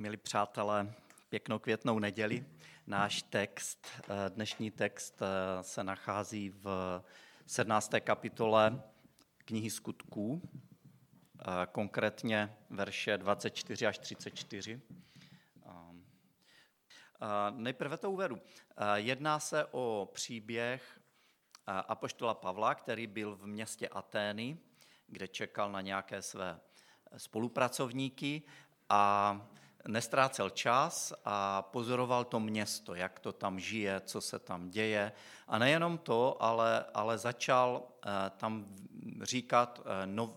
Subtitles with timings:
[0.00, 0.94] Milí přátelé,
[1.28, 2.46] pěknou květnou neděli.
[2.86, 7.02] Náš text, eh, dnešní text eh, se nachází v
[7.46, 8.00] 17.
[8.00, 8.82] kapitole
[9.36, 14.80] knihy skutků, eh, konkrétně verše 24 až 34.
[17.50, 18.40] Nejprve to uvedu.
[18.94, 21.00] Jedná se o příběh
[21.66, 24.58] apoštola Pavla, který byl v městě Atény,
[25.06, 26.60] kde čekal na nějaké své
[27.16, 28.42] spolupracovníky
[28.88, 29.48] a
[29.88, 35.12] nestrácel čas a pozoroval to město, jak to tam žije, co se tam děje.
[35.48, 38.66] A nejenom to, ale, ale začal eh, tam
[39.22, 40.34] říkat, eh, no,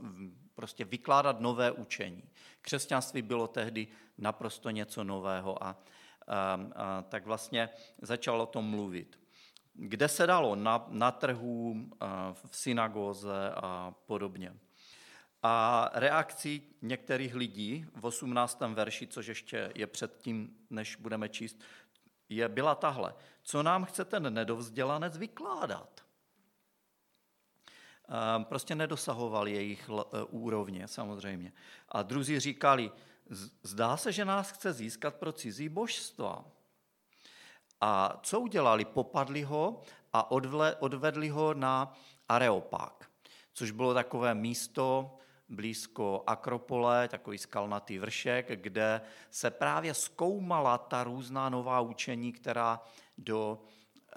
[0.55, 2.23] prostě vykládat nové učení.
[2.61, 3.87] Křesťanství bylo tehdy
[4.17, 5.75] naprosto něco nového a, a,
[6.75, 7.69] a tak vlastně
[8.01, 9.19] začal o tom mluvit.
[9.73, 10.55] Kde se dalo?
[10.55, 11.75] Na, na trhu,
[12.33, 14.53] v synagóze a podobně.
[15.43, 18.59] A reakcí některých lidí v 18.
[18.73, 21.59] verši, což ještě je předtím, než budeme číst,
[22.29, 23.13] je, byla tahle.
[23.43, 26.01] Co nám chce ten nedovzdělanec vykládat?
[28.43, 31.53] Prostě nedosahoval jejich e, úrovně samozřejmě.
[31.89, 32.91] A druzí říkali,
[33.63, 36.45] zdá se, že nás chce získat pro cizí božstva.
[37.81, 38.85] A co udělali?
[38.85, 39.81] Popadli ho
[40.13, 40.31] a
[40.81, 41.97] odvedli ho na
[42.29, 43.09] Areopák,
[43.53, 45.17] což bylo takové místo,
[45.51, 52.81] blízko Akropole, takový skalnatý vršek, kde se právě zkoumala ta různá nová učení, která
[53.17, 54.13] do eh,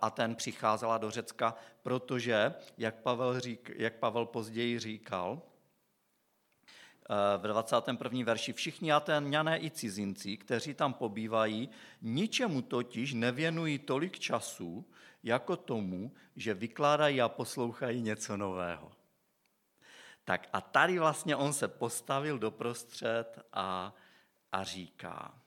[0.00, 5.42] Aten přicházela do Řecka, protože, jak Pavel, řík, jak Pavel později říkal,
[7.10, 8.24] eh, v 21.
[8.24, 11.68] verši všichni Atéňané i cizinci, kteří tam pobývají,
[12.02, 14.86] ničemu totiž nevěnují tolik času,
[15.22, 18.97] jako tomu, že vykládají a poslouchají něco nového.
[20.28, 23.94] Tak a tady vlastně on se postavil doprostřed a,
[24.52, 25.40] a říká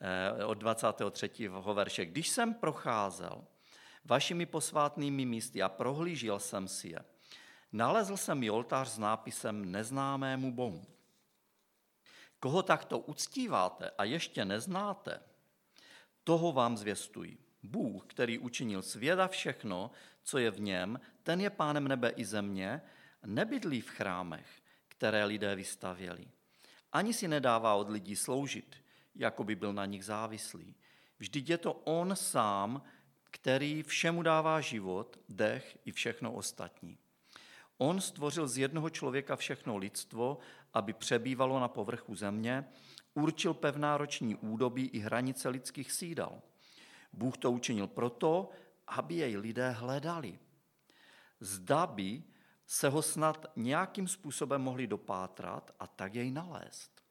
[0.00, 1.48] eh, od 23.
[1.74, 3.44] verše, když jsem procházel
[4.04, 7.04] vašimi posvátnými místy a prohlížel jsem si je,
[7.72, 10.86] nalezl jsem i oltář s nápisem neznámému Bohu.
[12.40, 15.20] Koho takto uctíváte a ještě neznáte,
[16.24, 17.38] toho vám zvěstují.
[17.62, 19.90] Bůh, který učinil svět a všechno,
[20.22, 22.82] co je v něm, ten je pánem nebe i země,
[23.26, 24.46] nebydlí v chrámech,
[24.88, 26.26] které lidé vystavěli.
[26.92, 28.76] Ani si nedává od lidí sloužit,
[29.14, 30.74] jako by byl na nich závislý.
[31.18, 32.82] Vždyť je to on sám,
[33.30, 36.98] který všemu dává život, dech i všechno ostatní.
[37.78, 40.38] On stvořil z jednoho člověka všechno lidstvo,
[40.74, 42.64] aby přebývalo na povrchu země,
[43.14, 46.42] určil pevná roční údobí i hranice lidských sídal.
[47.12, 48.50] Bůh to učinil proto,
[48.86, 50.38] aby jej lidé hledali.
[51.44, 52.22] Zda by
[52.66, 57.02] se ho snad nějakým způsobem mohli dopátrat a tak jej nalézt.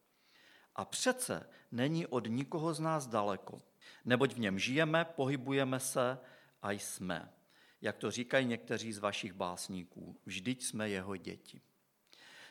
[0.75, 3.61] A přece není od nikoho z nás daleko,
[4.05, 6.19] neboť v něm žijeme, pohybujeme se
[6.61, 7.33] a jsme.
[7.81, 11.61] Jak to říkají někteří z vašich básníků, vždyť jsme jeho děti.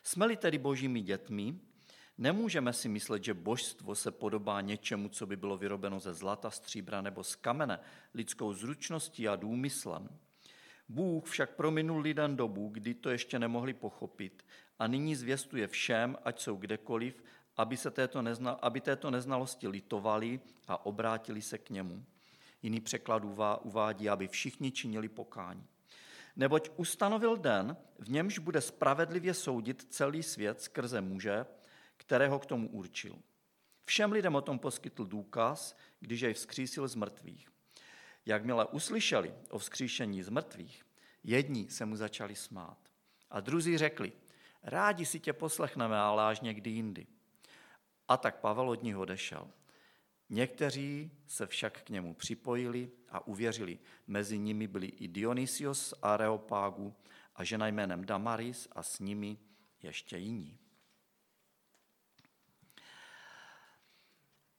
[0.03, 1.61] Jsme-li tedy božími dětmi,
[2.19, 7.03] Nemůžeme si myslet, že božstvo se podobá něčemu, co by bylo vyrobeno ze zlata, stříbra
[7.03, 7.81] nebo z kamene,
[8.15, 10.09] lidskou zručností a důmyslem.
[10.89, 14.47] Bůh však prominul lidem dobu, kdy to ještě nemohli pochopit
[14.79, 17.25] a nyní zvěstuje všem, ať jsou kdekoliv,
[17.57, 22.05] aby, se této, nezna, aby této neznalosti litovali a obrátili se k němu.
[22.63, 23.23] Jiný překlad
[23.63, 25.67] uvádí, aby všichni činili pokání.
[26.37, 31.47] Neboť ustanovil den, v němž bude spravedlivě soudit celý svět skrze muže,
[31.97, 33.19] kterého k tomu určil.
[33.85, 37.52] Všem lidem o tom poskytl důkaz, když jej vzkřísil z mrtvých.
[38.27, 40.87] Jakmile uslyšeli o vzkříšení z mrtvých,
[41.25, 42.79] jedni se mu začali smát.
[43.31, 44.13] A druzí řekli,
[44.63, 47.07] rádi si tě poslechneme, ale až někdy jindy.
[48.09, 49.51] A tak Pavel od nich odešel.
[50.31, 53.79] Někteří se však k němu připojili a uvěřili.
[54.07, 56.95] Mezi nimi byli i Dionysios z Areopágu
[57.37, 59.39] a žena jménem Damaris a s nimi
[59.83, 60.59] ještě jiní.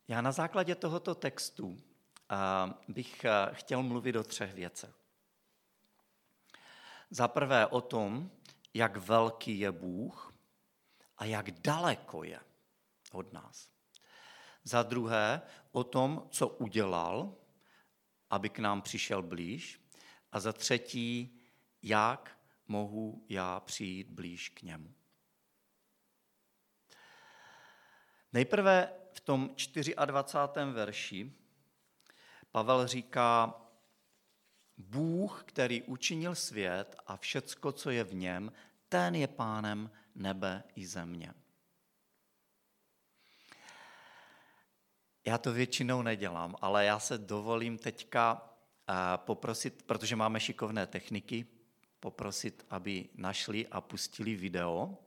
[0.07, 1.81] Já na základě tohoto textu
[2.87, 4.95] bych chtěl mluvit o třech věcech.
[7.09, 8.31] Za prvé o tom,
[8.73, 10.33] jak velký je Bůh
[11.17, 12.39] a jak daleko je
[13.11, 13.69] od nás.
[14.63, 15.41] Za druhé
[15.71, 17.35] o tom, co udělal,
[18.29, 19.79] aby k nám přišel blíž.
[20.31, 21.41] A za třetí,
[21.81, 24.93] jak mohu já přijít blíž k němu.
[28.33, 29.55] Nejprve v tom
[30.05, 30.71] 24.
[30.71, 31.33] verši
[32.53, 33.53] Pavel říká,
[34.77, 38.51] Bůh, který učinil svět a všecko, co je v něm,
[38.89, 41.33] ten je pánem nebe i země.
[45.25, 48.49] Já to většinou nedělám, ale já se dovolím teďka
[48.89, 51.45] eh, poprosit, protože máme šikovné techniky,
[51.99, 54.97] poprosit, aby našli a pustili video,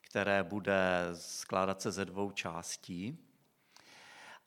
[0.00, 3.25] které bude skládat se ze dvou částí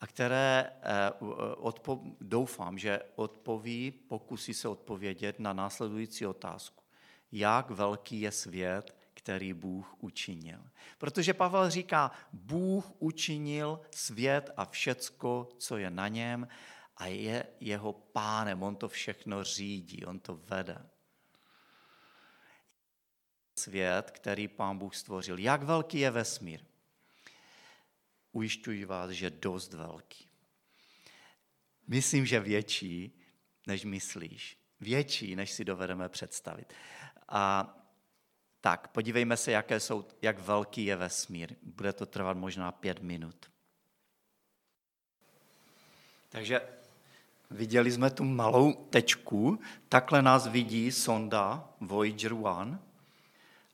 [0.00, 1.10] a které eh,
[1.56, 6.84] odpo- doufám, že odpoví, pokusí se odpovědět na následující otázku.
[7.32, 10.60] Jak velký je svět, který Bůh učinil?
[10.98, 16.48] Protože Pavel říká, Bůh učinil svět a všecko, co je na něm
[16.96, 20.86] a je jeho pánem, on to všechno řídí, on to vede.
[23.58, 25.38] Svět, který pán Bůh stvořil.
[25.38, 26.69] Jak velký je vesmír?
[28.32, 30.26] Ujišťuji vás, že dost velký.
[31.86, 33.12] Myslím, že větší,
[33.66, 34.58] než myslíš.
[34.80, 36.72] Větší, než si dovedeme představit.
[37.28, 37.74] A
[38.60, 41.54] tak, podívejme se, jaké jsou, jak velký je vesmír.
[41.62, 43.50] Bude to trvat možná pět minut.
[46.28, 46.60] Takže
[47.50, 52.80] viděli jsme tu malou tečku, takhle nás vidí sonda Voyager 1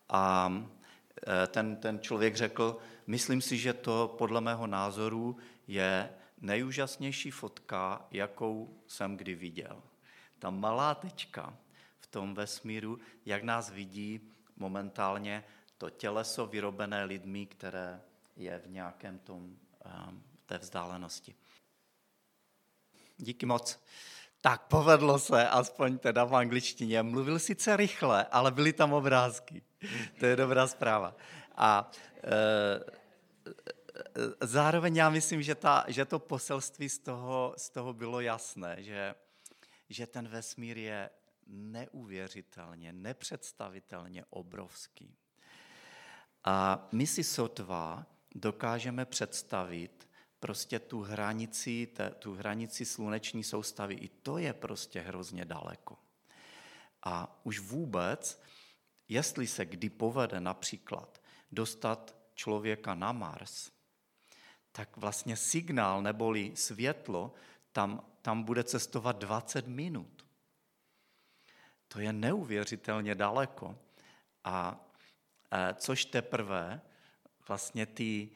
[0.08, 0.52] a
[1.42, 5.36] e, ten, ten člověk řekl, myslím si, že to podle mého názoru
[5.66, 6.10] je
[6.40, 9.82] nejúžasnější fotka, jakou jsem kdy viděl.
[10.38, 11.56] Ta malá tečka
[11.98, 14.20] v tom vesmíru, jak nás vidí
[14.56, 15.44] momentálně
[15.78, 18.02] to těleso vyrobené lidmi, které
[18.36, 21.34] je v nějakém tom, ehm, té vzdálenosti.
[23.16, 23.80] Díky moc.
[24.46, 27.02] Tak povedlo se, aspoň teda v angličtině.
[27.02, 29.62] Mluvil sice rychle, ale byly tam obrázky.
[30.18, 31.16] To je dobrá zpráva.
[31.56, 31.90] A
[32.24, 32.80] e,
[34.46, 39.14] zároveň já myslím, že, ta, že to poselství z toho, z toho bylo jasné, že,
[39.88, 41.10] že ten vesmír je
[41.46, 45.16] neuvěřitelně, nepředstavitelně obrovský.
[46.44, 50.08] A my si sotva dokážeme představit
[50.46, 51.88] prostě tu hranici,
[52.18, 53.94] tu hranici sluneční soustavy.
[53.94, 55.98] I to je prostě hrozně daleko.
[57.02, 58.42] A už vůbec,
[59.08, 61.22] jestli se kdy povede například
[61.52, 63.70] dostat člověka na Mars,
[64.72, 67.34] tak vlastně signál neboli světlo
[67.72, 70.26] tam, tam bude cestovat 20 minut.
[71.88, 73.78] To je neuvěřitelně daleko.
[74.44, 74.78] A
[75.50, 76.80] e, což teprve
[77.48, 78.30] vlastně ty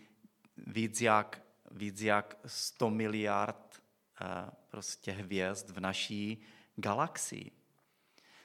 [0.57, 3.83] víc jak, víc jak 100 miliard
[4.21, 6.43] e, prostě hvězd v naší
[6.77, 7.51] galaxii.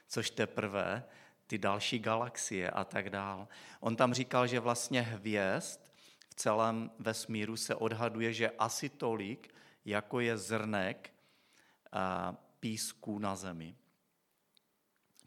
[0.08, 1.04] Což teprve
[1.46, 3.48] ty další galaxie a tak dál.
[3.80, 5.80] On tam říkal, že vlastně hvězd
[6.28, 11.10] v celém vesmíru se odhaduje, že asi tolik, jako je zrnek
[12.60, 13.76] písku na zemi.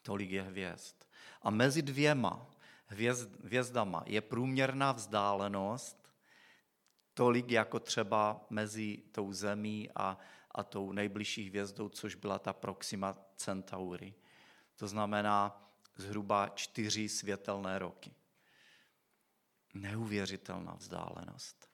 [0.01, 0.95] Tolik je hvězd.
[1.41, 2.47] A mezi dvěma
[2.85, 5.98] hvězd, hvězdama je průměrná vzdálenost
[7.19, 10.17] tolik jako třeba mezi tou zemí a,
[10.51, 14.13] a tou nejbližší hvězdou, což byla ta Proxima Centauri.
[14.75, 18.15] To znamená zhruba čtyři světelné roky.
[19.73, 21.69] Neuvěřitelná vzdálenost.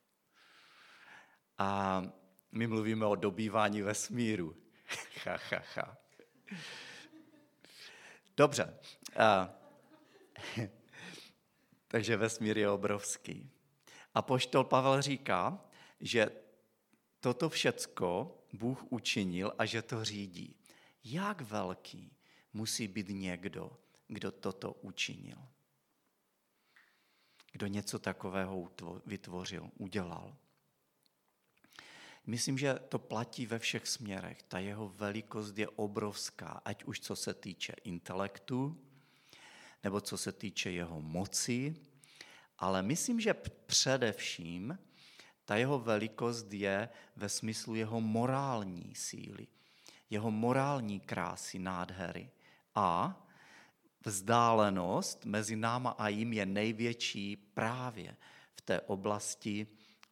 [1.58, 2.02] A
[2.52, 4.56] my mluvíme o dobývání vesmíru.
[5.26, 5.98] ha, ha, ha.
[8.38, 8.80] Dobře.
[9.18, 9.50] A,
[11.88, 13.52] takže vesmír je obrovský.
[14.16, 15.66] A poštol Pavel říká,
[16.00, 16.30] že
[17.20, 20.56] toto všecko Bůh učinil a že to řídí.
[21.04, 22.18] Jak velký
[22.54, 23.72] musí být někdo,
[24.08, 25.38] kdo toto učinil?
[27.56, 28.72] kdo něco takového
[29.06, 30.36] vytvořil, udělal.
[32.26, 34.44] Myslím, že to platí ve všech směrech.
[34.44, 38.82] Ta jeho velikost je obrovská, ať už co se týče intelektu,
[39.84, 41.76] nebo co se týče jeho moci,
[42.60, 43.34] ale myslím, že
[43.66, 44.78] především
[45.46, 49.48] ta jeho velikost je ve smyslu jeho morální síly,
[50.10, 52.30] jeho morální krásy, nádhery
[52.76, 53.22] a
[54.06, 58.16] vzdálenost mezi náma a jim je největší právě
[58.56, 59.68] v té oblasti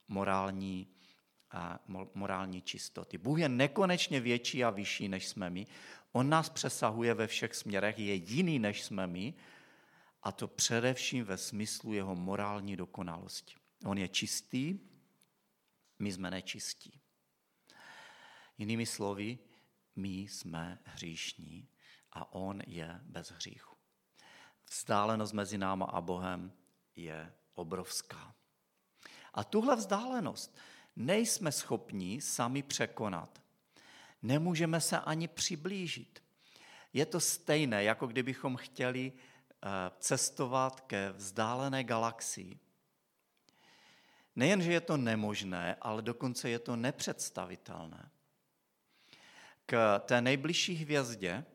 [0.08, 0.88] morální,
[1.52, 1.80] a
[2.14, 3.18] morální čistoty.
[3.18, 5.68] Bůh je nekonečně větší a vyšší, než jsme my.
[6.12, 9.34] On nás přesahuje ve všech směrech, je jiný, než jsme my,
[10.24, 13.56] a to především ve smyslu jeho morální dokonalosti.
[13.86, 14.80] On je čistý,
[16.00, 17.00] my jsme nečistí.
[18.58, 19.40] Jinými slovy,
[19.96, 21.68] my jsme hříšní
[22.12, 23.74] a on je bez hříchu
[24.74, 26.52] vzdálenost mezi náma a Bohem
[26.96, 28.36] je obrovská.
[29.34, 30.58] A tuhle vzdálenost
[30.96, 33.42] nejsme schopni sami překonat.
[34.22, 36.24] Nemůžeme se ani přiblížit.
[36.94, 39.14] Je to stejné, jako kdybychom chtěli
[40.00, 42.60] cestovat ke vzdálené galaxii.
[44.36, 48.10] Nejen, že je to nemožné, ale dokonce je to nepředstavitelné.
[49.66, 51.46] K té nejbližší hvězdě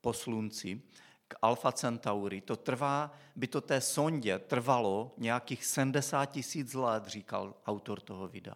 [0.00, 0.82] po slunci,
[1.28, 7.54] k Alfa Centauri, to trvá, by to té sondě trvalo nějakých 70 tisíc let, říkal
[7.66, 8.54] autor toho videa.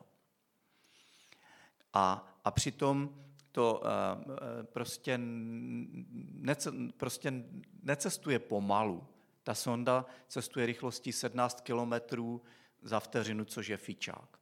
[1.92, 3.88] A, a přitom to uh,
[4.62, 7.32] prostě, nece, prostě
[7.82, 9.06] necestuje pomalu.
[9.42, 11.92] Ta sonda cestuje rychlostí 17 km
[12.82, 14.38] za vteřinu, což je fičák.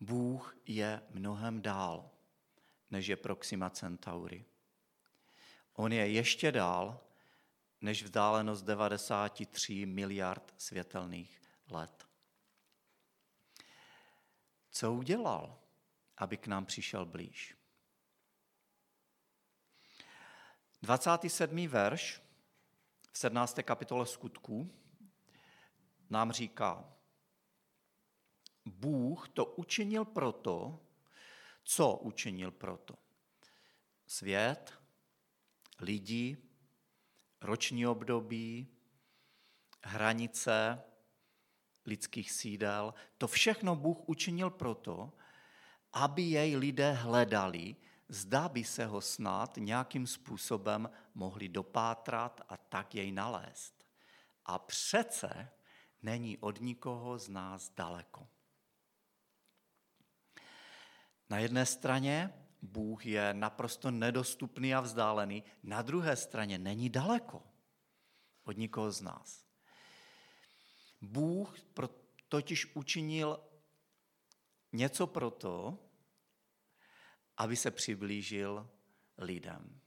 [0.00, 2.10] Bůh je mnohem dál,
[2.90, 4.44] než je Proxima Centauri.
[5.72, 7.00] On je ještě dál,
[7.80, 12.06] než vzdálenost 93 miliard světelných let.
[14.70, 15.58] Co udělal,
[16.16, 17.56] aby k nám přišel blíž?
[20.82, 21.68] 27.
[21.68, 22.22] verš
[23.12, 23.58] v 17.
[23.62, 24.70] kapitole skutků
[26.10, 26.92] nám říká,
[28.64, 30.80] Bůh to učinil proto,
[31.64, 32.94] co učinil proto.
[34.06, 34.80] Svět,
[35.80, 36.36] lidi,
[37.40, 38.76] roční období,
[39.84, 40.82] hranice
[41.86, 45.12] lidských sídel, to všechno Bůh učinil proto,
[45.92, 47.76] aby jej lidé hledali,
[48.08, 53.84] zda by se ho snad nějakým způsobem mohli dopátrat a tak jej nalézt.
[54.44, 55.50] A přece
[56.02, 58.28] není od nikoho z nás daleko.
[61.30, 67.42] Na jedné straně Bůh je naprosto nedostupný a vzdálený, na druhé straně není daleko
[68.44, 69.44] od nikoho z nás.
[71.00, 71.56] Bůh
[72.28, 73.40] totiž učinil
[74.76, 75.78] něco proto,
[77.36, 78.70] aby se přiblížil
[79.18, 79.80] lidem.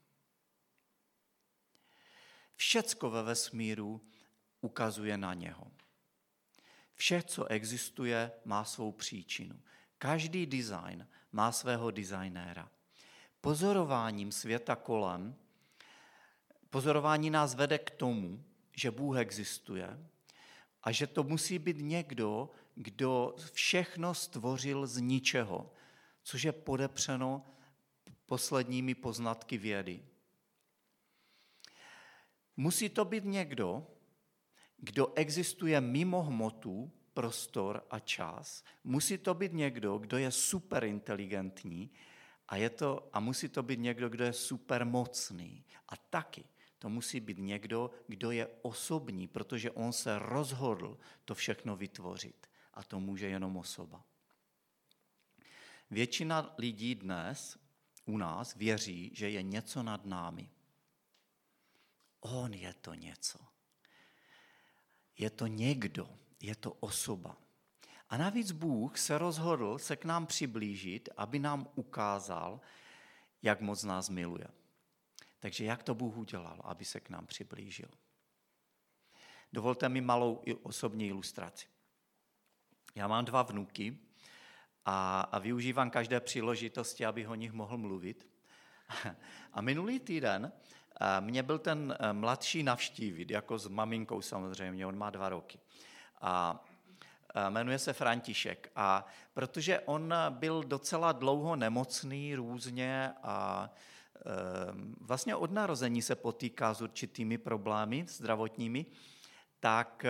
[2.56, 4.02] Všecko ve vesmíru
[4.62, 5.72] ukazuje na něho.
[6.94, 9.62] Vše, co existuje, má svou příčinu.
[9.98, 12.72] Každý design má svého designéra.
[13.42, 15.36] Pozorováním světa kolem,
[16.70, 18.44] pozorování nás vede k tomu,
[18.76, 20.10] že Bůh existuje
[20.84, 25.74] a že to musí být někdo, kdo všechno stvořil z ničeho,
[26.24, 27.46] což je podepřeno
[28.26, 30.06] posledními poznatky vědy.
[32.58, 33.88] Musí to být někdo,
[34.78, 38.64] kdo existuje mimo hmotu, prostor a čas.
[38.84, 41.92] Musí to být někdo, kdo je superinteligentní
[42.48, 45.66] a, je to, a musí to být někdo, kdo je supermocný.
[45.90, 46.44] A taky
[46.78, 52.49] to musí být někdo, kdo je osobní, protože on se rozhodl to všechno vytvořit.
[52.80, 54.04] A to může jenom osoba.
[55.92, 57.58] Většina lidí dnes
[58.06, 60.50] u nás věří, že je něco nad námi.
[62.20, 63.40] On je to něco.
[65.18, 66.10] Je to někdo,
[66.40, 67.38] je to osoba.
[68.10, 72.62] A navíc Bůh se rozhodl se k nám přiblížit, aby nám ukázal,
[73.42, 74.48] jak moc nás miluje.
[75.40, 77.90] Takže jak to Bůh udělal, aby se k nám přiblížil?
[79.54, 81.68] Dovolte mi malou osobní ilustraci.
[82.96, 83.98] Já mám dva vnuky
[84.86, 88.28] a, a využívám každé příležitosti, abych o nich mohl mluvit.
[89.54, 90.52] A minulý týden
[91.20, 95.60] mě byl ten eh, mladší navštívit, jako s maminkou samozřejmě, on má dva roky.
[96.22, 96.66] A
[97.50, 98.72] jmenuje se František.
[98.76, 103.70] A protože on byl docela dlouho nemocný různě a
[104.26, 108.86] ehm, vlastně od narození se potýká s určitými problémy zdravotními,
[109.60, 110.06] tak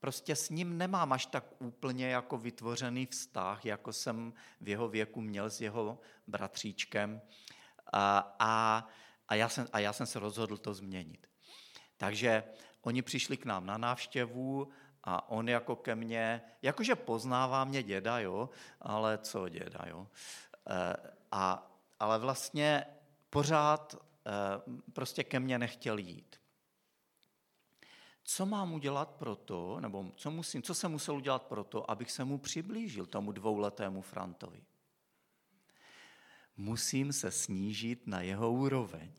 [0.00, 5.20] prostě s ním nemám až tak úplně jako vytvořený vztah, jako jsem v jeho věku
[5.20, 7.20] měl s jeho bratříčkem.
[7.92, 8.88] A, a,
[9.28, 11.26] a, já, jsem, a já jsem se rozhodl to změnit.
[11.96, 12.44] Takže
[12.82, 14.68] oni přišli k nám na návštěvu
[15.04, 20.06] a on jako ke mně, jakože poznává mě děda, jo, ale co děda, jo.
[20.70, 20.96] E,
[21.32, 22.86] a, ale vlastně
[23.30, 24.30] pořád e,
[24.92, 26.39] prostě ke mně nechtěl jít.
[28.32, 32.10] Co mám udělat pro to, nebo co, musím, co jsem musel udělat pro to, abych
[32.10, 34.62] se mu přiblížil, tomu dvouletému Frantovi?
[36.56, 39.12] Musím se snížit na jeho úroveň.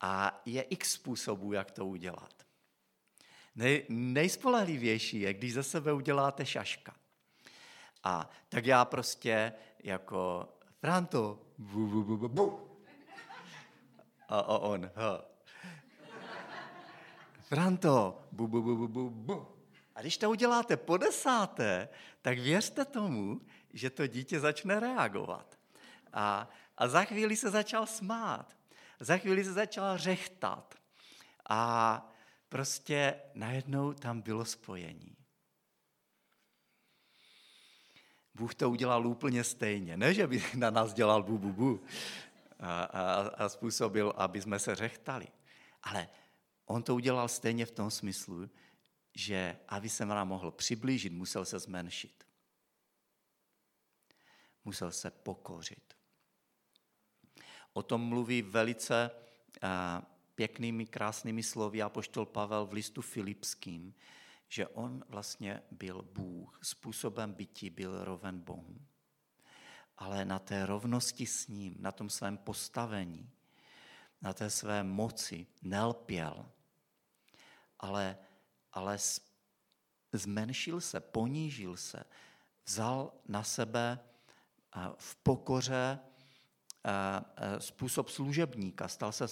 [0.00, 2.46] A je x způsobů, jak to udělat.
[3.54, 6.96] Nej, nejspolehlivější je, když ze sebe uděláte šaška.
[8.04, 8.88] A tak já
[9.78, 10.48] jako
[10.80, 12.70] Franto, bu, bu, bu, bu, bu.
[14.28, 15.29] A, a on, ha.
[17.50, 19.46] Franto, bu, bu, bu, bu, bu, bu.
[19.94, 21.88] A když to uděláte po desáté,
[22.22, 23.40] tak věřte tomu,
[23.72, 25.58] že to dítě začne reagovat.
[26.12, 28.56] A, a za chvíli se začal smát.
[29.00, 30.74] Za chvíli se začal řechtat.
[31.48, 32.02] A
[32.48, 35.16] prostě najednou tam bylo spojení.
[38.34, 39.96] Bůh to udělal úplně stejně.
[39.96, 41.82] Ne, že by na nás dělal bu, bu, bu
[42.60, 45.28] a, a, a způsobil, aby jsme se řechtali.
[45.82, 46.08] Ale
[46.70, 48.50] on to udělal stejně v tom smyslu,
[49.14, 52.24] že aby se nám mohl přiblížit, musel se zmenšit.
[54.64, 55.94] Musel se pokořit.
[57.72, 59.10] O tom mluví velice
[60.34, 63.94] pěknými, krásnými slovy apoštol Pavel v listu Filipským,
[64.48, 68.80] že on vlastně byl Bůh, způsobem bytí byl roven Bohu.
[69.98, 73.30] Ale na té rovnosti s ním, na tom svém postavení,
[74.22, 76.50] na té své moci nelpěl,
[77.80, 78.18] ale,
[78.72, 78.98] ale
[80.12, 82.04] zmenšil se, ponížil se,
[82.66, 83.98] vzal na sebe
[84.96, 85.98] v pokoře
[87.58, 89.26] způsob služebníka, stal se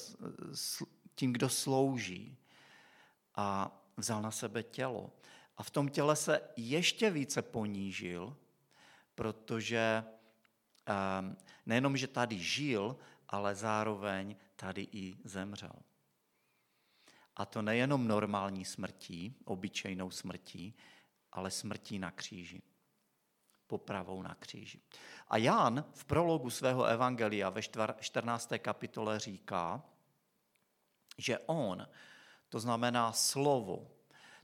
[1.14, 2.36] tím, kdo slouží
[3.34, 5.12] a vzal na sebe tělo.
[5.56, 8.36] A v tom těle se ještě více ponížil,
[9.14, 10.04] protože
[11.66, 12.96] nejenom, že tady žil,
[13.28, 15.72] ale zároveň tady i zemřel.
[17.38, 20.74] A to nejenom normální smrtí, obyčejnou smrtí,
[21.32, 22.62] ale smrtí na kříži.
[23.66, 24.80] Popravou na kříži.
[25.28, 27.62] A Jan v prologu svého evangelia ve
[28.00, 28.52] 14.
[28.58, 29.82] kapitole říká,
[31.18, 31.88] že on,
[32.48, 33.90] to znamená slovo,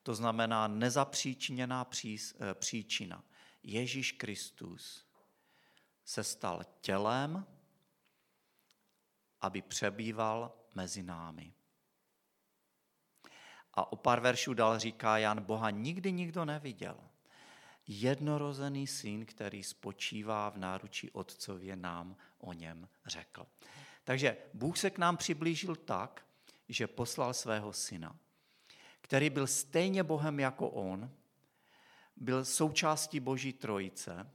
[0.03, 3.25] to znamená nezapříčiněná eh, příčina,
[3.63, 5.07] Ježíš Kristus
[6.05, 7.47] se stal tělem,
[9.41, 11.55] aby přebýval mezi námi.
[13.75, 16.97] A o pár veršů dál říká Jan, Boha nikdy nikdo neviděl.
[17.87, 23.47] Jednorozený syn, který spočívá v náručí otcově, nám o něm řekl.
[24.05, 26.27] Takže Bůh se k nám přiblížil tak,
[26.69, 28.17] že poslal svého syna,
[29.01, 31.11] který byl stejně Bohem jako on,
[32.17, 34.31] byl součástí Boží trojice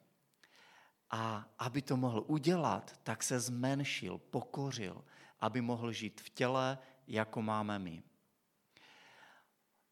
[1.12, 5.06] a aby to mohl udělat, tak se zmenšil, pokořil,
[5.40, 8.04] aby mohl žít v těle, jako máme my.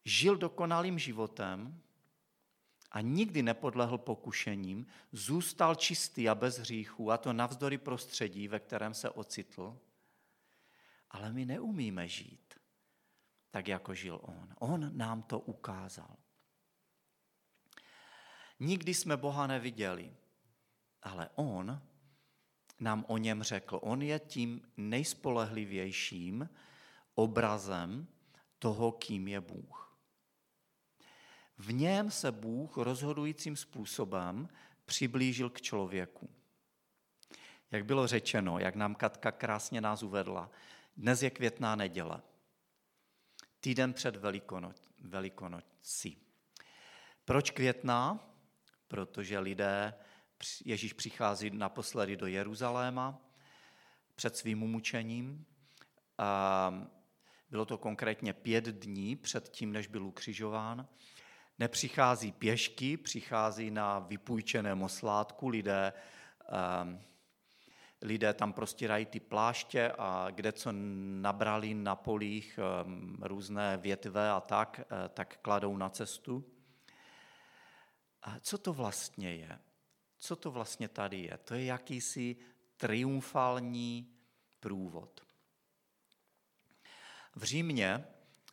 [0.08, 1.80] Žil dokonalým životem
[2.90, 8.94] a nikdy nepodlehl pokušením, zůstal čistý a bez hříchů, a to navzdory prostředí, ve kterém
[8.94, 9.80] se ocitl.
[11.10, 12.54] Ale my neumíme žít
[13.50, 14.54] tak, jako žil on.
[14.58, 16.16] On nám to ukázal.
[18.60, 20.16] Nikdy jsme Boha neviděli,
[21.02, 21.82] ale on
[22.80, 23.78] nám o něm řekl.
[23.82, 26.48] On je tím nejspolehlivějším
[27.14, 28.06] obrazem
[28.58, 29.87] toho, kým je Bůh.
[31.58, 34.48] V něm se Bůh rozhodujícím způsobem
[34.84, 36.30] přiblížil k člověku.
[37.70, 40.50] Jak bylo řečeno, jak nám Katka krásně nás uvedla,
[40.96, 42.22] dnes je květná neděle,
[43.60, 46.22] týden před velikono, velikonocí.
[47.24, 48.30] Proč květná?
[48.88, 49.94] Protože lidé,
[50.64, 53.20] Ježíš přichází naposledy do Jeruzaléma
[54.14, 55.46] před svým umučením.
[57.50, 60.88] Bylo to konkrétně pět dní před tím, než byl ukřižován.
[61.58, 65.48] Nepřichází pěšky, přichází na vypůjčeném oslátku.
[65.48, 65.92] Lidé
[68.02, 70.72] lidé tam prostírají ty pláště a kde co
[71.20, 76.44] nabrali na polích ehm, různé větve a tak, eh, tak kladou na cestu.
[78.22, 79.58] A co to vlastně je?
[80.18, 81.38] Co to vlastně tady je?
[81.44, 82.36] To je jakýsi
[82.76, 84.14] triumfální
[84.60, 85.20] průvod.
[87.34, 88.04] V Římě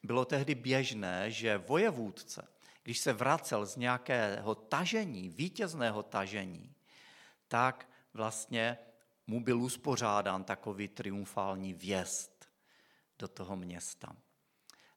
[0.03, 2.47] bylo tehdy běžné, že vojevůdce,
[2.85, 6.75] když se vracel z nějakého tažení, vítězného tažení,
[7.47, 8.77] tak vlastně
[9.27, 12.45] mu byl uspořádán takový triumfální vjezd
[13.19, 14.15] do toho města.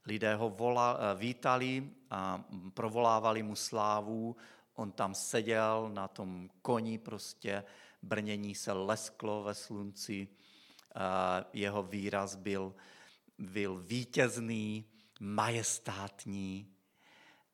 [0.07, 4.37] Lidé ho vola, eh, vítali a provolávali mu slávu.
[4.75, 7.65] On tam seděl na tom koni prostě,
[8.03, 10.29] brnění se lesklo ve slunci.
[11.53, 12.75] Jeho výraz byl,
[13.39, 14.85] byl vítězný,
[15.21, 16.78] majestátní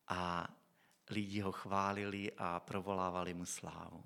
[0.08, 0.48] a
[1.10, 4.04] lidi ho chválili a provolávali mu slávu.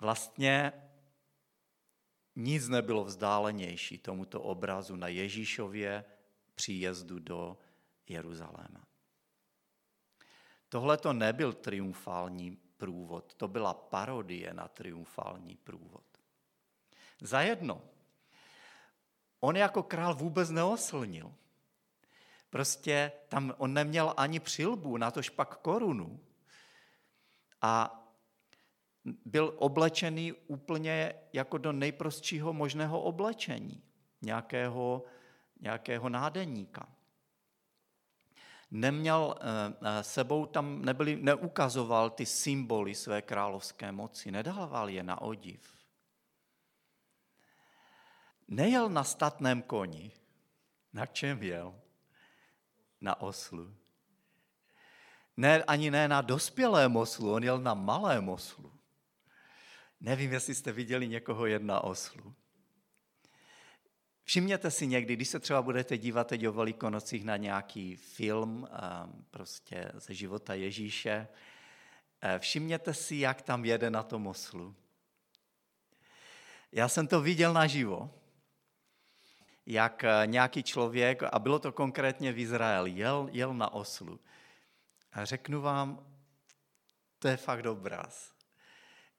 [0.00, 0.72] Vlastně
[2.36, 6.04] nic nebylo vzdálenější tomuto obrazu na Ježíšově
[6.54, 7.58] příjezdu do
[8.08, 8.86] Jeruzaléma.
[10.68, 16.04] Tohle to nebyl triumfální průvod, to byla parodie na triumfální průvod.
[17.20, 17.82] Zajedno,
[19.40, 21.34] on jako král vůbec neoslnil.
[22.50, 26.20] Prostě tam on neměl ani přilbu, na tož pak korunu.
[27.62, 27.96] A
[29.24, 33.82] byl oblečený úplně jako do nejprostšího možného oblečení.
[34.22, 35.04] Nějakého,
[35.60, 36.88] nějakého nádeníka.
[38.70, 39.34] Neměl
[40.00, 45.76] sebou tam, nebyli, neukazoval ty symboly své královské moci, nedával je na odiv.
[48.48, 50.12] Nejel na statném koni.
[50.92, 51.80] Na čem jel?
[53.00, 53.74] Na oslu.
[55.36, 58.72] Ne, ani ne na dospělém oslu, on jel na malém oslu.
[60.00, 62.34] Nevím, jestli jste viděli někoho jet na oslu.
[64.24, 69.24] Všimněte si někdy, když se třeba budete dívat teď o Velikonocích na nějaký film ehm,
[69.30, 71.28] prostě ze života Ježíše,
[72.22, 74.76] eh, všimněte si, jak tam jede na tom oslu.
[76.72, 78.19] Já jsem to viděl naživo
[79.66, 84.20] jak eh, nějaký člověk, a bylo to konkrétně v Izraeli, jel, jel na oslu.
[85.12, 86.06] A řeknu vám,
[87.18, 88.32] to je fakt obraz.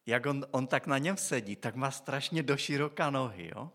[0.05, 3.51] Jak on, on tak na něm sedí, tak má strašně doširoká nohy.
[3.55, 3.71] Jo?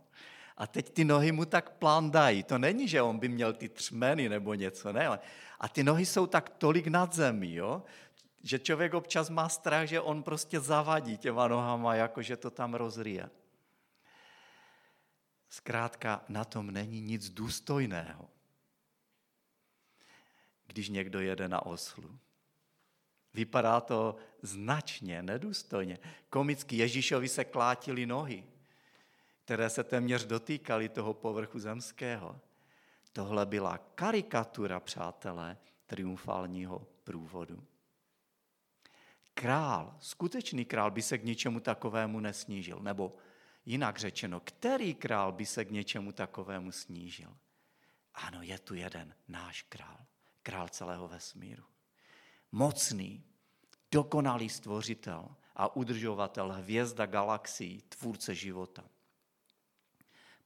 [0.56, 2.42] A teď ty nohy mu tak plandají.
[2.42, 5.08] To není, že on by měl ty třmeny nebo něco, ne.
[5.60, 7.82] A ty nohy jsou tak tolik nad zemí, jo?
[8.42, 12.74] že člověk občas má strach, že on prostě zavadí těma nohama, jako že to tam
[12.74, 13.30] rozrije.
[15.66, 18.30] Zkrátka na tom není nic důstojného,
[20.66, 22.18] když někdo jede na oslu.
[23.34, 25.98] Vypadá to značně nedůstojně.
[26.30, 28.44] Komicky Ježíšovi se klátily nohy,
[29.44, 32.40] které se téměř dotýkaly toho povrchu zemského.
[33.12, 37.64] Tohle byla karikatura, přátelé, triumfálního průvodu.
[39.34, 43.16] Král, skutečný král by se k ničemu takovému nesnížil, nebo
[43.66, 47.36] Jinak řečeno, který král by se k něčemu takovému snížil?
[48.14, 50.06] Ano, je tu jeden, náš král,
[50.42, 51.64] král celého vesmíru.
[52.52, 53.24] Mocný,
[53.90, 58.84] dokonalý stvořitel a udržovatel hvězda galaxií, tvůrce života.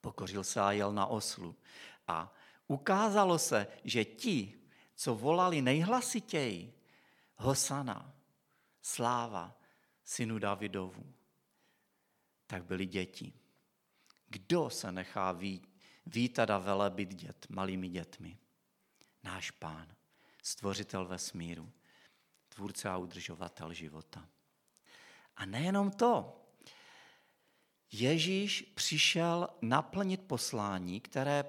[0.01, 1.55] Pokořil se a jel na oslu.
[2.07, 2.33] A
[2.67, 4.59] ukázalo se, že ti,
[4.95, 6.73] co volali nejhlasitěji,
[7.35, 8.13] Hosana,
[8.81, 9.57] sláva
[10.03, 11.13] synu Davidovu,
[12.51, 13.33] tak byli děti.
[14.27, 15.39] Kdo se nechá
[16.05, 18.37] vítat a velebit dět, malými dětmi?
[19.23, 19.87] Náš pán,
[20.43, 21.71] stvořitel vesmíru,
[22.49, 24.27] tvůrce a udržovatel života.
[25.35, 26.43] A nejenom to.
[27.91, 31.45] Ježíš přišel naplnit poslání, které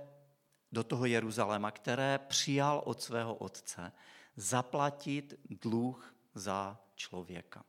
[0.73, 3.93] do toho Jeruzaléma, které přijal od svého otce,
[4.37, 7.65] zaplatit dluh za člověka.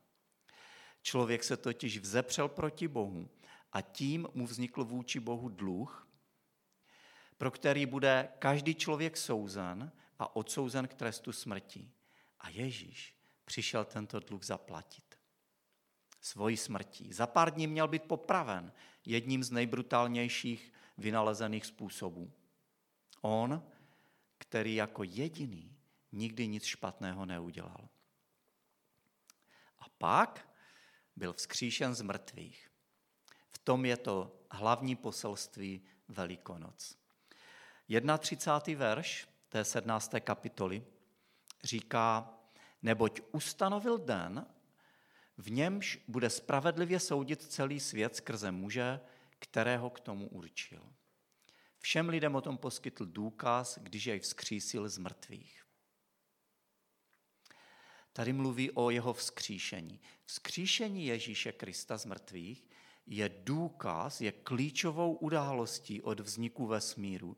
[1.04, 3.30] Člověk se totiž vzepřel proti Bohu
[3.72, 6.08] a tím mu vznikl vůči Bohu dluh,
[7.38, 11.92] pro který bude každý člověk souzen a odsouzen k trestu smrti.
[12.40, 15.04] A Ježíš přišel tento dluh zaplatit.
[16.22, 17.14] Svojí smrtí.
[17.14, 18.72] Za pár dní měl být popraven
[19.06, 22.32] jedním z nejbrutálnějších vynalezených způsobů.
[23.22, 23.64] On,
[24.38, 25.78] který jako jediný
[26.12, 27.90] nikdy nic špatného neudělal.
[29.80, 30.53] A pak
[31.16, 32.70] byl vzkříšen z mrtvých.
[33.50, 36.98] V tom je to hlavní poselství Velikonoc.
[38.20, 38.80] 31.
[38.80, 40.14] verš té 17.
[40.20, 40.84] kapitoly
[41.64, 42.34] říká,
[42.82, 44.46] neboť ustanovil den,
[45.38, 49.00] v němž bude spravedlivě soudit celý svět skrze muže,
[49.40, 50.94] kterého k tomu určil.
[51.80, 55.63] Všem lidem o tom poskytl důkaz, když jej vzkřísil z mrtvých.
[58.14, 60.00] Tady mluví o jeho vzkříšení.
[60.26, 62.68] Vzkříšení Ježíše Krista z mrtvých
[63.06, 67.38] je důkaz, je klíčovou událostí od vzniku vesmíru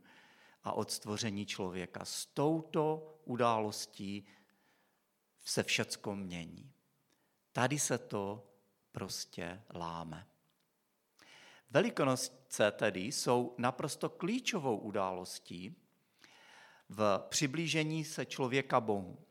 [0.63, 2.05] a od stvoření člověka.
[2.05, 4.27] S touto událostí
[5.45, 6.71] se všecko mění.
[7.51, 8.51] Tady se to
[8.91, 10.27] prostě láme.
[11.69, 15.75] Velikonoce tedy jsou naprosto klíčovou událostí
[16.89, 19.25] v přiblížení se člověka Bohu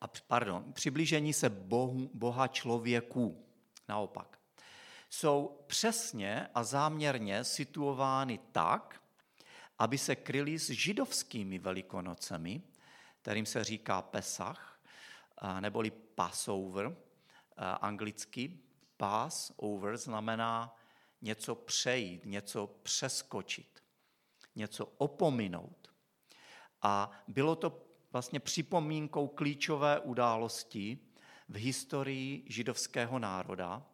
[0.00, 3.44] a pardon, přiblížení se Bohu, Boha člověku.
[3.88, 4.38] Naopak.
[5.10, 9.02] Jsou přesně a záměrně situovány tak,
[9.78, 12.62] aby se kryly s židovskými velikonocemi,
[13.22, 14.80] kterým se říká Pesach,
[15.60, 16.96] neboli Passover,
[17.80, 18.58] anglicky.
[18.96, 20.76] Passover znamená
[21.22, 23.82] něco přejít, něco přeskočit,
[24.56, 25.92] něco opominout.
[26.82, 30.98] A bylo to vlastně připomínkou klíčové události
[31.48, 33.86] v historii židovského národa,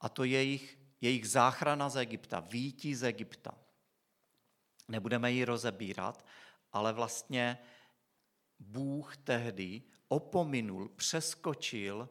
[0.00, 3.54] a to jejich, jejich záchrana z Egypta, výtí z Egypta.
[4.88, 6.24] Nebudeme ji rozebírat,
[6.72, 7.58] ale vlastně
[8.58, 12.08] Bůh tehdy opominul, přeskočil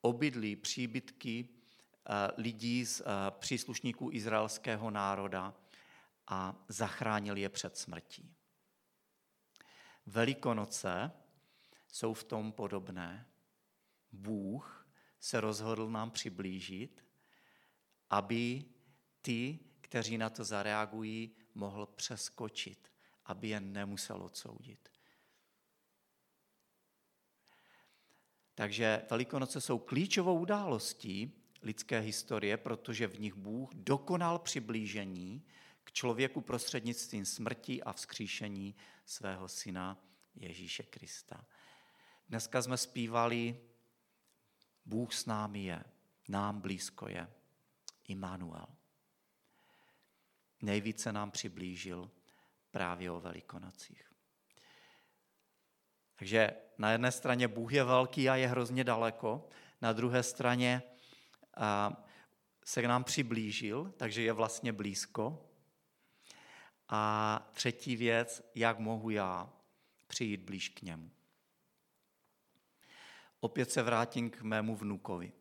[0.00, 5.54] obydlí příbytky eh, lidí z eh, příslušníků izraelského národa
[6.26, 8.34] a zachránil je před smrtí.
[10.10, 11.12] Velikonoce
[11.88, 13.26] jsou v tom podobné.
[14.12, 14.86] Bůh
[15.20, 17.04] se rozhodl nám přiblížit,
[18.10, 18.64] aby
[19.22, 22.92] ty, kteří na to zareagují, mohl přeskočit,
[23.24, 24.88] aby je nemusel odsoudit.
[28.54, 35.44] Takže Velikonoce jsou klíčovou událostí lidské historie, protože v nich Bůh dokonal přiblížení
[35.92, 41.44] člověku prostřednictvím smrti a vzkříšení svého syna Ježíše Krista.
[42.28, 43.60] Dneska jsme zpívali
[44.84, 45.84] Bůh s námi je,
[46.28, 47.28] nám blízko je,
[48.08, 48.66] Immanuel.
[50.62, 52.10] Nejvíce nám přiblížil
[52.70, 54.12] právě o Velikonocích.
[56.16, 59.48] Takže na jedné straně Bůh je velký a je hrozně daleko,
[59.82, 60.82] na druhé straně
[62.64, 65.49] se k nám přiblížil, takže je vlastně blízko.
[66.92, 69.52] A třetí věc, jak mohu já
[70.06, 71.10] přijít blíž k němu.
[73.40, 75.32] Opět se vrátím k mému vnukovi.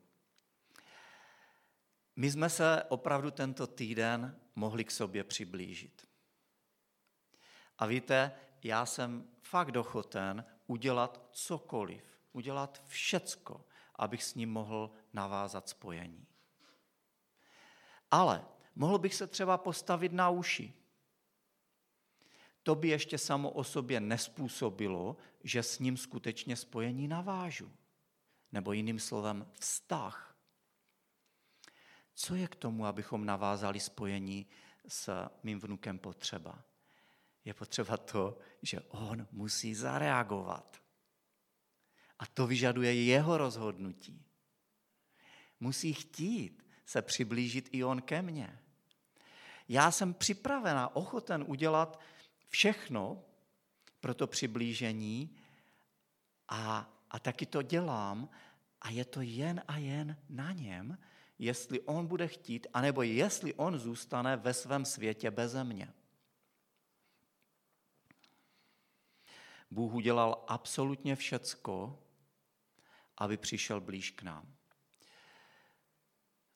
[2.15, 6.07] My jsme se opravdu tento týden mohli k sobě přiblížit.
[7.77, 8.31] A víte,
[8.63, 16.27] já jsem fakt dochoten udělat cokoliv, udělat všecko, abych s ním mohl navázat spojení.
[18.11, 20.73] Ale mohl bych se třeba postavit na uši.
[22.69, 27.71] To by ještě samo o sobě nespůsobilo, že s ním skutečně spojení navážu.
[28.51, 30.37] Nebo jiným slovem vztah.
[32.13, 34.47] Co je k tomu, abychom navázali spojení
[34.87, 36.63] s mým vnukem potřeba?
[37.45, 40.81] Je potřeba to, že on musí zareagovat.
[42.19, 44.25] A to vyžaduje jeho rozhodnutí.
[45.59, 48.59] Musí chtít se přiblížit i on ke mně.
[49.69, 51.99] Já jsem připravená, ochoten udělat
[52.49, 53.23] všechno
[53.99, 55.37] pro to přiblížení
[56.47, 58.29] a, a taky to dělám
[58.81, 60.97] a je to jen a jen na něm,
[61.39, 65.93] jestli on bude chtít, anebo jestli on zůstane ve svém světě beze mě.
[69.71, 72.03] Bůh udělal absolutně všecko,
[73.17, 74.55] aby přišel blíž k nám.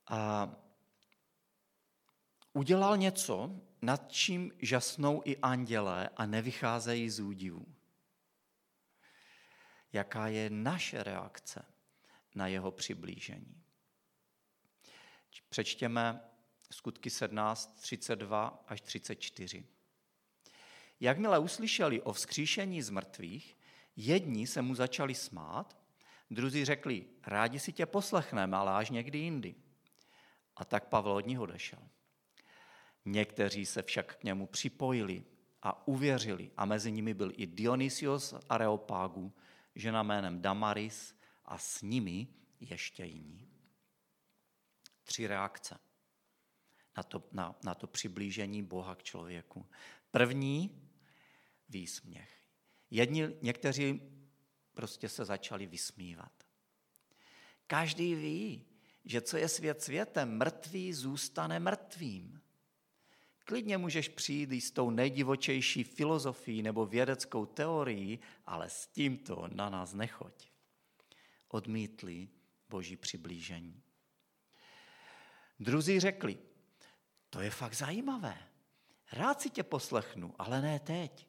[0.07, 0.49] A
[2.53, 7.65] udělal něco, nad čím žasnou i andělé a nevycházejí z údivu.
[9.93, 11.65] Jaká je naše reakce
[12.35, 13.63] na jeho přiblížení?
[15.49, 16.21] Přečtěme
[16.71, 19.65] skutky 17, 32 až 34.
[20.99, 23.57] Jakmile uslyšeli o vzkříšení z mrtvých,
[23.95, 25.77] jedni se mu začali smát,
[26.31, 29.55] druzí řekli, rádi si tě poslechneme, ale až někdy jindy.
[30.55, 31.89] A tak Pavel od nich odešel.
[33.05, 35.23] Někteří se však k němu připojili
[35.61, 39.33] a uvěřili a mezi nimi byl i Dionysios Areopágu,
[39.75, 42.27] žena jménem Damaris a s nimi
[42.59, 43.49] ještě jiní.
[45.03, 45.79] Tři reakce
[46.97, 49.65] na to, na, na to přiblížení Boha k člověku.
[50.11, 50.89] První,
[51.69, 52.29] výsměch.
[52.91, 54.01] Jedni, někteří
[54.73, 56.31] prostě se začali vysmívat.
[57.67, 58.65] Každý ví,
[59.05, 62.41] že co je svět světem, mrtvý zůstane mrtvým.
[63.43, 69.69] Klidně můžeš přijít i s tou nejdivočejší filozofií nebo vědeckou teorií, ale s tímto na
[69.69, 70.47] nás nechoď.
[71.47, 72.29] Odmítli
[72.69, 73.83] boží přiblížení.
[75.59, 76.37] Druzí řekli,
[77.29, 78.37] to je fakt zajímavé.
[79.11, 81.27] Rád si tě poslechnu, ale ne teď.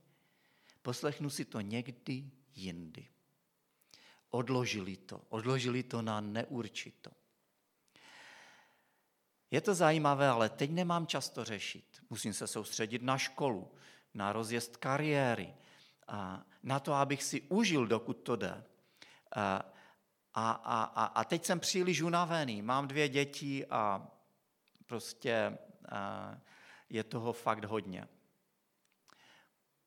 [0.83, 3.09] Poslechnu si to někdy jindy.
[4.31, 7.11] Odložili to, odložili to na neurčito.
[9.55, 12.03] Je to zajímavé, ale teď nemám čas to řešit.
[12.11, 13.73] Musím se soustředit na školu,
[14.15, 15.55] na rozjezd kariéry,
[16.09, 18.65] a na to, abych si užil, dokud to jde.
[19.37, 19.73] A,
[20.35, 24.09] a, a, a teď jsem příliš unavený, mám dvě děti a
[24.87, 26.35] prostě a
[26.89, 28.09] je toho fakt hodně.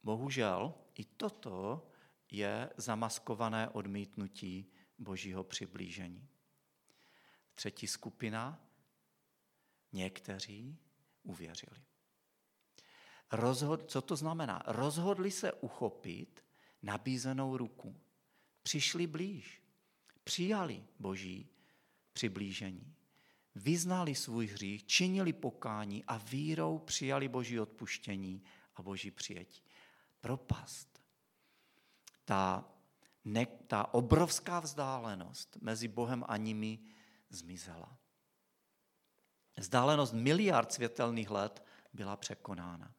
[0.03, 1.87] Bohužel i toto
[2.31, 6.27] je zamaskované odmítnutí božího přiblížení.
[7.55, 8.66] Třetí skupina
[9.93, 10.77] Někteří
[11.23, 11.83] uvěřili.
[13.31, 14.63] Rozhod, co to znamená?
[14.67, 16.45] Rozhodli se uchopit
[16.81, 18.01] nabízenou ruku.
[18.63, 19.63] Přišli blíž.
[20.23, 21.49] Přijali boží
[22.13, 22.93] přiblížení.
[23.55, 28.43] Vyznali svůj hřích, činili pokání a vírou přijali boží odpuštění
[28.75, 29.63] a boží přijetí.
[30.21, 31.01] Propast.
[32.25, 32.65] Ta,
[33.25, 36.79] ne, ta obrovská vzdálenost mezi Bohem a nimi
[37.29, 37.97] zmizela.
[39.57, 42.91] Vzdálenost miliard světelných let byla překonána.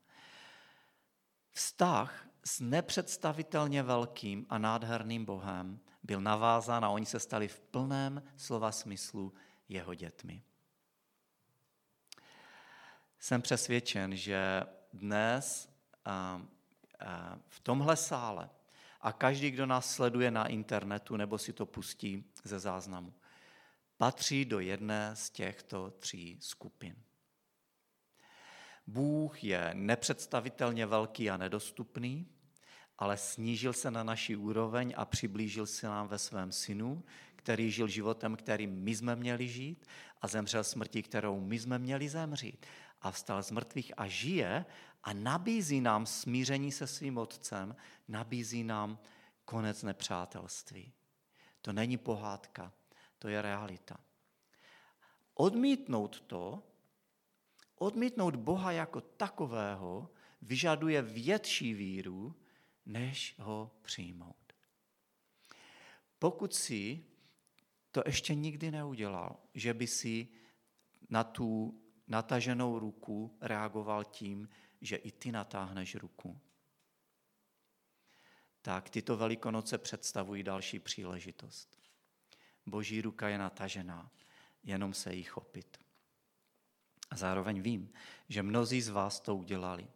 [1.50, 8.22] Vztah s nepředstavitelně velkým a nádherným Bohem byl navázán a oni se stali v plném
[8.36, 9.34] slova smyslu
[9.68, 10.42] jeho dětmi.
[13.18, 15.68] Jsem přesvědčen, že dnes
[17.48, 18.50] v tomhle sále
[19.00, 23.14] a každý, kdo nás sleduje na internetu nebo si to pustí ze záznamu,
[23.98, 26.96] patří do jedné z těchto tří skupin.
[28.86, 32.26] Bůh je nepředstavitelně velký a nedostupný,
[32.98, 37.04] ale snížil se na naši úroveň a přiblížil se nám ve svém synu,
[37.36, 39.86] který žil životem, kterým my jsme měli žít
[40.22, 42.66] a zemřel smrti, kterou my jsme měli zemřít.
[43.00, 44.64] A vstal z mrtvých a žije
[45.04, 47.76] a nabízí nám smíření se svým otcem,
[48.08, 48.98] nabízí nám
[49.44, 50.92] konec nepřátelství.
[51.60, 52.72] To není pohádka,
[53.18, 54.00] to je realita.
[55.34, 56.62] Odmítnout to,
[57.74, 60.10] odmítnout Boha jako takového,
[60.42, 62.34] vyžaduje větší víru,
[62.86, 64.52] než ho přijmout.
[66.18, 67.04] Pokud si
[67.90, 70.28] to ještě nikdy neudělal, že by si
[71.10, 74.48] na tu nataženou ruku reagoval tím,
[74.80, 76.40] že i ty natáhneš ruku,
[78.62, 81.77] tak tyto velikonoce představují další příležitost.
[82.70, 84.10] Boží ruka je natažená,
[84.62, 85.78] jenom se jí chopit.
[87.10, 87.92] A zároveň vím,
[88.28, 89.86] že mnozí z vás to udělali.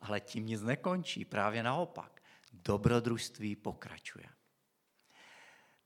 [0.00, 2.22] Ale tím nic nekončí, právě naopak.
[2.52, 4.26] Dobrodružství pokračuje.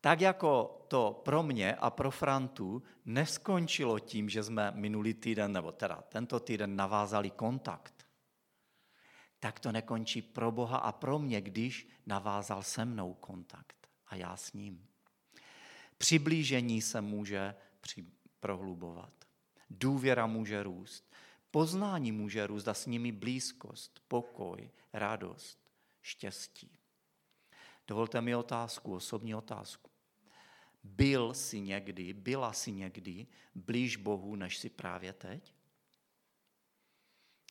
[0.00, 5.72] Tak jako to pro mě a pro Frantu neskončilo tím, že jsme minulý týden, nebo
[5.72, 8.06] teda tento týden navázali kontakt,
[9.40, 14.36] tak to nekončí pro Boha a pro mě, když navázal se mnou kontakt a já
[14.36, 14.88] s ním.
[15.98, 17.54] Přiblížení se může
[18.40, 19.12] prohlubovat.
[19.70, 21.12] Důvěra může růst.
[21.50, 25.58] Poznání může růst a s nimi blízkost, pokoj, radost,
[26.02, 26.78] štěstí.
[27.86, 29.90] Dovolte mi otázku, osobní otázku.
[30.84, 35.54] Byl jsi někdy, byla jsi někdy blíž Bohu, než si právě teď?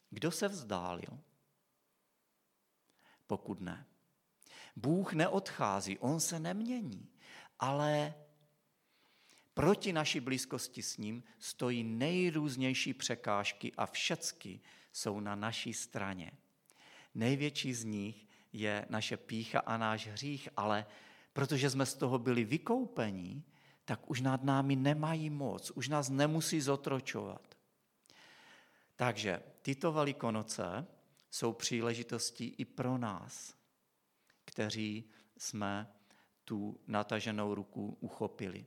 [0.09, 1.19] Kdo se vzdálil?
[3.27, 3.85] Pokud ne.
[4.75, 7.09] Bůh neodchází, on se nemění,
[7.59, 8.13] ale
[9.55, 14.59] proti naší blízkosti s ním stojí nejrůznější překážky a všecky
[14.93, 16.31] jsou na naší straně.
[17.15, 20.85] Největší z nich je naše pícha a náš hřích, ale
[21.33, 23.43] protože jsme z toho byli vykoupení,
[23.85, 27.55] tak už nad námi nemají moc, už nás nemusí zotročovat.
[28.95, 30.87] Takže tyto velikonoce
[31.31, 33.55] jsou příležitostí i pro nás,
[34.45, 35.91] kteří jsme
[36.45, 38.65] tu nataženou ruku uchopili.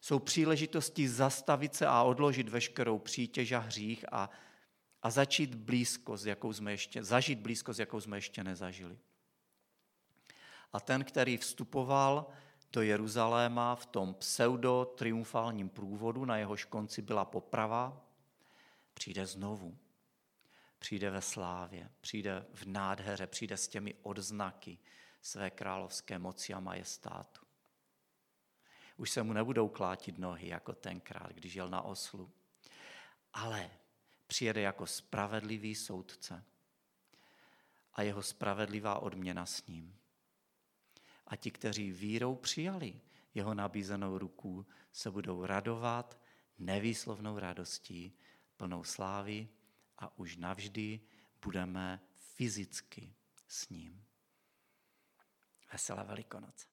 [0.00, 4.30] Jsou příležitosti zastavit se a odložit veškerou přítěž a hřích a,
[5.02, 8.98] a začít blízkost, jakou jsme ještě, zažít blízkost, jakou jsme ještě nezažili.
[10.72, 12.26] A ten, který vstupoval
[12.72, 18.04] do Jeruzaléma v tom pseudo-triumfálním průvodu, na jehož konci byla poprava,
[18.94, 19.78] přijde znovu.
[20.78, 24.78] Přijde ve slávě, přijde v nádheře, přijde s těmi odznaky
[25.22, 27.49] své královské moci a majestátu.
[29.00, 32.32] Už se mu nebudou klátit nohy jako tenkrát, když jel na oslu.
[33.32, 33.70] Ale
[34.26, 36.44] přijede jako spravedlivý soudce
[37.92, 39.96] a jeho spravedlivá odměna s ním.
[41.26, 43.00] A ti, kteří vírou přijali
[43.34, 46.20] jeho nabízenou ruku, se budou radovat
[46.58, 48.12] nevýslovnou radostí,
[48.56, 49.48] plnou slávy
[49.98, 51.00] a už navždy
[51.44, 53.14] budeme fyzicky
[53.48, 54.04] s ním.
[55.72, 56.69] Veselé Velikonoce.